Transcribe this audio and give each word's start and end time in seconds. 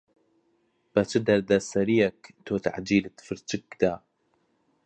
بە 0.93 1.01
چ 1.09 1.11
دەردەسەرییەک 1.27 2.19
تۆ 2.45 2.53
تەعجیلت 2.65 3.17
فرچک 3.25 3.65
دا. 3.81 3.93